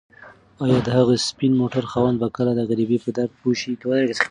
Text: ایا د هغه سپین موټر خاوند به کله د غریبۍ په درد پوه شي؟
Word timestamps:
ایا 0.63 0.79
د 0.85 0.87
هغه 0.97 1.15
سپین 1.29 1.53
موټر 1.61 1.83
خاوند 1.91 2.17
به 2.21 2.27
کله 2.37 2.51
د 2.55 2.61
غریبۍ 2.69 2.97
په 3.03 3.09
درد 3.17 3.31
پوه 3.41 3.55
شي؟ 3.61 3.73